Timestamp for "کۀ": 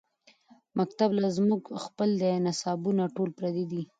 1.21-1.27